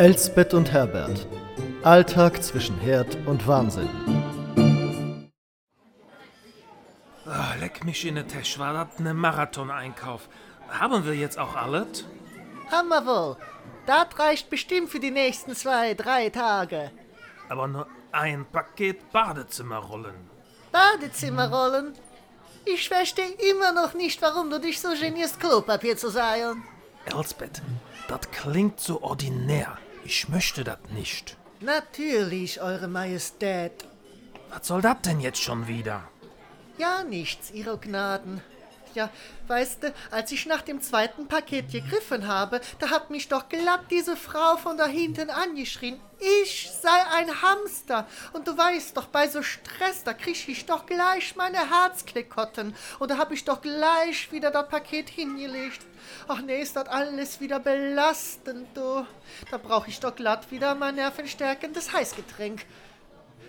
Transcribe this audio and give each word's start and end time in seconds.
Elsbeth 0.00 0.54
und 0.54 0.72
Herbert. 0.72 1.26
Alltag 1.82 2.42
zwischen 2.42 2.78
Herd 2.78 3.18
und 3.26 3.46
Wahnsinn. 3.46 3.90
Ah, 7.26 7.52
leck 7.60 7.84
mich 7.84 8.06
in 8.06 8.14
den 8.14 8.26
Tisch, 8.26 8.58
war 8.58 8.72
das 8.72 8.98
ein 8.98 9.14
Marathon-Einkauf. 9.14 10.30
Haben 10.70 11.04
wir 11.04 11.14
jetzt 11.14 11.38
auch 11.38 11.54
alles? 11.54 12.06
Haben 12.70 12.88
wir 12.88 13.04
wohl. 13.04 13.36
Das 13.84 14.06
reicht 14.18 14.48
bestimmt 14.48 14.88
für 14.88 15.00
die 15.00 15.10
nächsten 15.10 15.54
zwei, 15.54 15.92
drei 15.92 16.30
Tage. 16.30 16.90
Aber 17.50 17.68
nur 17.68 17.86
ein 18.10 18.46
Paket 18.46 19.12
Badezimmerrollen. 19.12 20.14
Badezimmerrollen? 20.72 21.92
Ich 22.64 22.88
verstehe 22.88 23.32
immer 23.50 23.72
noch 23.72 23.92
nicht, 23.92 24.22
warum 24.22 24.48
du 24.48 24.60
dich 24.60 24.80
so 24.80 24.88
genierst, 24.98 25.38
Klopapier 25.38 25.98
zu 25.98 26.08
sein. 26.08 26.62
Elsbeth, 27.04 27.60
das 28.08 28.20
klingt 28.30 28.80
so 28.80 29.02
ordinär. 29.02 29.76
Ich 30.04 30.28
möchte 30.28 30.64
das 30.64 30.78
nicht. 30.92 31.36
Natürlich, 31.60 32.60
Eure 32.62 32.88
Majestät. 32.88 33.84
Was 34.50 34.66
soll 34.66 34.82
das 34.82 35.02
denn 35.02 35.20
jetzt 35.20 35.42
schon 35.42 35.68
wieder? 35.68 36.08
Ja, 36.78 37.04
nichts, 37.04 37.50
Ihre 37.50 37.76
Gnaden. 37.78 38.40
Ja, 38.94 39.08
weißt 39.46 39.84
du, 39.84 39.94
als 40.10 40.32
ich 40.32 40.46
nach 40.46 40.62
dem 40.62 40.80
zweiten 40.80 41.28
Paket 41.28 41.70
gegriffen 41.70 42.26
habe, 42.26 42.60
da 42.78 42.90
hat 42.90 43.10
mich 43.10 43.28
doch 43.28 43.48
glatt 43.48 43.82
diese 43.90 44.16
Frau 44.16 44.56
von 44.56 44.76
da 44.76 44.86
hinten 44.86 45.30
angeschrien. 45.30 46.00
Ich 46.18 46.70
sei 46.70 47.04
ein 47.14 47.42
Hamster. 47.42 48.06
Und 48.32 48.46
du 48.46 48.56
weißt 48.56 48.96
doch, 48.96 49.06
bei 49.06 49.28
so 49.28 49.42
Stress, 49.42 50.04
da 50.04 50.12
krieg 50.12 50.48
ich 50.48 50.66
doch 50.66 50.86
gleich 50.86 51.36
meine 51.36 51.70
Herzklickotten. 51.70 52.74
Und 52.98 53.10
da 53.10 53.16
hab 53.16 53.32
ich 53.32 53.44
doch 53.44 53.62
gleich 53.62 54.30
wieder 54.32 54.50
das 54.50 54.68
Paket 54.68 55.08
hingelegt. 55.08 55.80
Ach 56.28 56.40
nee, 56.42 56.60
ist 56.60 56.76
das 56.76 56.88
alles 56.88 57.40
wieder 57.40 57.60
belastend, 57.60 58.68
du. 58.74 59.06
Da 59.50 59.58
brauch 59.58 59.86
ich 59.86 60.00
doch 60.00 60.14
glatt 60.14 60.50
wieder 60.50 60.74
mein 60.74 60.96
nervenstärkendes 60.96 61.92
Heißgetränk. 61.92 62.66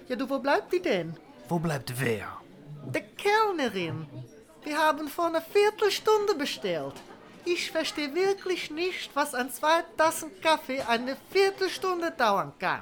Ja, 0.08 0.16
du, 0.16 0.30
wo 0.30 0.40
bleibt 0.40 0.72
die 0.74 0.82
denn? 0.82 1.18
Wo 1.50 1.60
bleibt 1.60 2.00
wer? 2.00 2.38
Die 2.86 3.02
Kellnerin. 3.02 4.08
Wir 4.72 4.80
haben 4.80 5.10
vor 5.10 5.26
einer 5.26 5.42
Viertelstunde 5.42 6.34
bestellt. 6.36 6.94
Ich 7.44 7.72
verstehe 7.72 8.16
wirklich 8.16 8.72
nicht, 8.72 9.14
was 9.14 9.36
an 9.36 9.52
zwei 9.52 9.84
Tassen 9.98 10.32
Kaffee 10.42 10.82
eine 10.84 11.18
Viertelstunde 11.30 12.12
dauern 12.12 12.54
kann. 12.58 12.82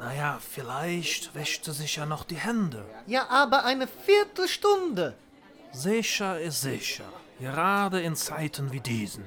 Naja, 0.00 0.40
vielleicht 0.40 1.32
wäscht 1.36 1.64
sie 1.64 1.72
sich 1.72 1.94
ja 1.94 2.06
noch 2.06 2.24
die 2.24 2.34
Hände. 2.34 2.84
Ja, 3.06 3.28
aber 3.28 3.64
eine 3.64 3.86
Viertelstunde. 3.86 5.14
Sicher 5.70 6.40
ist 6.40 6.62
sicher. 6.62 7.04
Gerade 7.38 8.00
in 8.00 8.16
Zeiten 8.16 8.72
wie 8.72 8.80
diesen. 8.80 9.24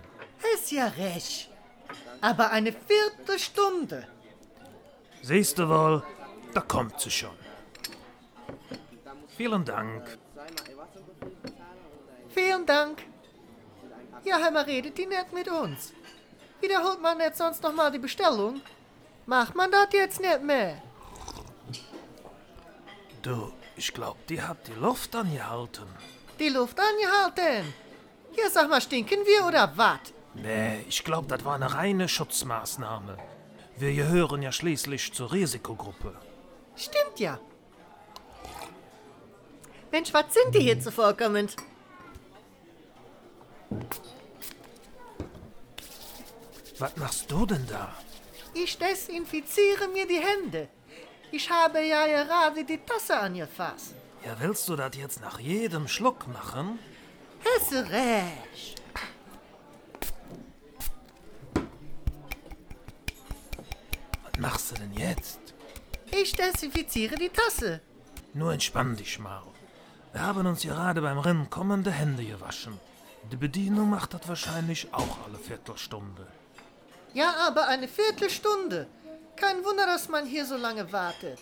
Ist 0.53 0.69
ja 0.69 0.87
recht. 0.87 1.49
Aber 2.19 2.51
eine 2.51 2.73
Viertelstunde. 2.73 4.05
Siehst 5.21 5.57
du 5.57 5.69
wohl, 5.69 6.03
da 6.53 6.59
kommt 6.59 6.99
sie 6.99 7.09
schon. 7.09 7.37
Vielen 9.37 9.63
Dank. 9.63 10.19
Vielen 12.33 12.65
Dank. 12.65 13.03
Ja, 14.23 14.37
mal 14.51 14.63
redet 14.63 14.97
die 14.97 15.05
nicht 15.05 15.33
mit 15.33 15.47
uns. 15.47 15.93
Wiederholt 16.59 17.01
man 17.01 17.17
nicht 17.17 17.35
sonst 17.35 17.63
noch 17.63 17.73
mal 17.73 17.91
die 17.91 17.99
Bestellung? 17.99 18.61
Macht 19.25 19.55
man 19.55 19.71
das 19.71 19.87
jetzt 19.93 20.19
nicht 20.19 20.43
mehr? 20.43 20.81
Du, 23.21 23.51
ich 23.75 23.93
glaub, 23.93 24.25
die 24.27 24.41
hat 24.41 24.67
die 24.67 24.79
Luft 24.79 25.15
angehalten. 25.15 25.87
Die 26.39 26.49
Luft 26.49 26.77
angehalten. 26.79 27.73
Ja, 28.35 28.49
sag 28.49 28.69
mal, 28.69 28.81
stinken 28.81 29.19
wir 29.25 29.45
oder 29.45 29.71
was? 29.75 29.99
Nee, 30.33 30.85
ich 30.87 31.03
glaub, 31.03 31.27
das 31.27 31.43
war 31.43 31.55
eine 31.55 31.73
reine 31.73 32.07
Schutzmaßnahme. 32.07 33.17
Wir 33.77 33.93
gehören 33.93 34.41
ja 34.41 34.51
schließlich 34.51 35.13
zur 35.13 35.31
Risikogruppe. 35.31 36.15
Stimmt 36.75 37.19
ja. 37.19 37.39
Mensch, 39.91 40.13
was 40.13 40.33
sind 40.33 40.55
die 40.55 40.61
hier 40.61 40.79
zuvorkommend? 40.79 41.55
Was 46.79 46.97
machst 46.97 47.29
du 47.29 47.45
denn 47.45 47.65
da? 47.67 47.93
Ich 48.53 48.77
desinfiziere 48.77 49.87
mir 49.87 50.07
die 50.07 50.19
Hände. 50.19 50.67
Ich 51.31 51.49
habe 51.49 51.79
ja 51.81 52.05
gerade 52.05 52.63
die 52.65 52.79
Tasse 52.79 53.17
angefasst. 53.17 53.93
Ja, 54.25 54.35
willst 54.39 54.67
du 54.67 54.75
das 54.75 54.95
jetzt 54.95 55.21
nach 55.21 55.39
jedem 55.39 55.87
Schluck 55.87 56.27
machen? 56.27 56.79
Hast 57.45 57.71
du 57.71 57.77
recht. 57.89 58.81
Was 64.23 64.39
machst 64.39 64.71
du 64.71 64.75
denn 64.75 64.93
jetzt? 64.93 65.39
Ich 66.11 66.33
desinfiziere 66.33 67.15
die 67.15 67.29
Tasse. 67.29 67.81
Nur 68.33 68.53
entspann 68.53 68.95
dich 68.95 69.17
mal. 69.19 69.43
Wir 70.13 70.21
haben 70.21 70.45
uns 70.45 70.63
gerade 70.63 71.01
beim 71.01 71.19
Rennen 71.19 71.49
kommende 71.49 71.91
Hände 71.91 72.25
gewaschen. 72.25 72.79
Die 73.29 73.37
Bedienung 73.37 73.89
macht 73.89 74.13
das 74.13 74.27
wahrscheinlich 74.27 74.93
auch 74.93 75.17
alle 75.25 75.37
Viertelstunde. 75.37 76.27
Ja, 77.13 77.33
aber 77.47 77.67
eine 77.67 77.87
Viertelstunde. 77.87 78.87
Kein 79.35 79.63
Wunder, 79.63 79.85
dass 79.85 80.09
man 80.09 80.25
hier 80.25 80.45
so 80.45 80.57
lange 80.57 80.91
wartet. 80.91 81.39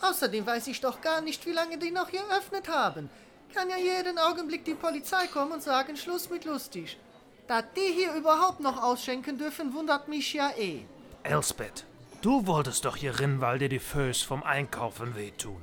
Außerdem 0.00 0.46
weiß 0.46 0.66
ich 0.68 0.80
doch 0.80 1.00
gar 1.00 1.20
nicht, 1.20 1.46
wie 1.46 1.52
lange 1.52 1.78
die 1.78 1.90
noch 1.90 2.10
geöffnet 2.10 2.68
haben. 2.68 3.08
Kann 3.54 3.70
ja 3.70 3.76
jeden 3.76 4.18
Augenblick 4.18 4.64
die 4.64 4.74
Polizei 4.74 5.26
kommen 5.28 5.52
und 5.52 5.62
sagen, 5.62 5.96
Schluss 5.96 6.28
mit 6.28 6.44
lustig. 6.44 6.98
Da 7.46 7.62
die 7.62 7.92
hier 7.94 8.14
überhaupt 8.14 8.60
noch 8.60 8.82
ausschenken 8.82 9.38
dürfen, 9.38 9.72
wundert 9.72 10.08
mich 10.08 10.32
ja 10.32 10.50
eh. 10.58 10.84
Elsbeth, 11.22 11.84
du 12.22 12.46
wolltest 12.46 12.84
doch 12.84 12.96
hier 12.96 13.12
dir 13.58 13.68
die 13.68 13.78
Föß 13.78 14.22
vom 14.22 14.42
Einkaufen 14.42 15.14
wehtun. 15.14 15.60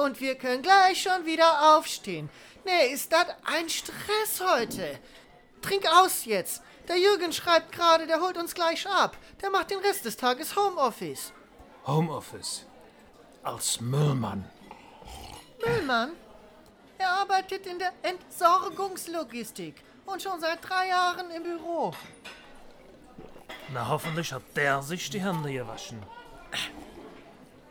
Und 0.00 0.18
wir 0.18 0.34
können 0.34 0.62
gleich 0.62 1.02
schon 1.02 1.26
wieder 1.26 1.76
aufstehen. 1.76 2.30
Nee, 2.64 2.90
ist 2.90 3.12
das 3.12 3.26
ein 3.44 3.68
Stress 3.68 4.40
heute? 4.40 4.98
Trink 5.60 5.84
aus 5.86 6.24
jetzt. 6.24 6.62
Der 6.88 6.96
Jürgen 6.96 7.34
schreibt 7.34 7.70
gerade, 7.72 8.06
der 8.06 8.22
holt 8.22 8.38
uns 8.38 8.54
gleich 8.54 8.86
ab. 8.88 9.18
Der 9.42 9.50
macht 9.50 9.70
den 9.70 9.78
Rest 9.80 10.06
des 10.06 10.16
Tages 10.16 10.56
Homeoffice. 10.56 11.34
Homeoffice. 11.86 12.64
Als 13.42 13.78
Müllmann. 13.82 14.48
Müllmann? 15.66 16.12
Er 16.96 17.10
arbeitet 17.10 17.66
in 17.66 17.78
der 17.78 17.92
Entsorgungslogistik 18.00 19.84
und 20.06 20.22
schon 20.22 20.40
seit 20.40 20.66
drei 20.66 20.88
Jahren 20.88 21.30
im 21.30 21.42
Büro. 21.42 21.92
Na, 23.68 23.86
hoffentlich 23.86 24.32
hat 24.32 24.44
der 24.56 24.80
sich 24.80 25.10
die 25.10 25.20
Hände 25.20 25.52
gewaschen. 25.52 26.02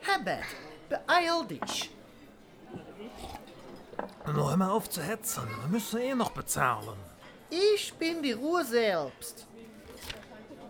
Herbert, 0.02 0.46
beeil 0.90 1.48
dich. 1.48 1.90
Nur 4.34 4.58
mal 4.58 4.70
auf 4.70 4.90
zu 4.90 5.02
hetzen. 5.02 5.48
Wir 5.62 5.70
müssen 5.70 6.00
eh 6.00 6.16
noch 6.16 6.32
bezahlen. 6.32 6.98
Ich 7.50 7.94
bin 7.94 8.22
die 8.22 8.34
Ruhe 8.34 8.64
selbst. 8.64 9.48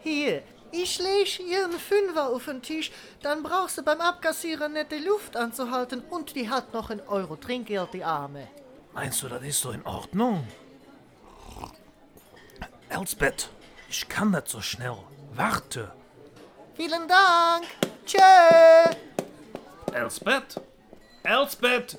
Hier, 0.01 0.43
ich 0.71 0.99
leg 0.99 1.39
ihren 1.39 1.73
Fünfer 1.73 2.29
auf 2.29 2.45
den 2.45 2.61
Tisch, 2.61 2.91
dann 3.21 3.43
brauchst 3.43 3.77
du 3.77 3.83
beim 3.83 3.99
Abkassieren 3.99 4.73
nicht 4.73 4.91
die 4.91 4.99
Luft 4.99 5.35
anzuhalten 5.35 6.01
und 6.09 6.35
die 6.35 6.49
hat 6.49 6.73
noch 6.73 6.89
ein 6.89 7.01
Euro 7.07 7.35
Trinkgeld, 7.35 7.93
die 7.93 8.03
Arme. 8.03 8.47
Meinst 8.93 9.21
du, 9.23 9.27
das 9.27 9.43
ist 9.43 9.61
so 9.61 9.71
in 9.71 9.85
Ordnung? 9.85 10.47
Elsbeth, 12.89 13.49
ich 13.89 14.07
kann 14.07 14.31
nicht 14.31 14.47
so 14.47 14.61
schnell. 14.61 14.97
Warte. 15.33 15.91
Vielen 16.75 17.07
Dank. 17.07 17.65
Tschö. 18.05 18.19
Elsbeth? 19.93 20.61
Elsbeth! 21.23 21.97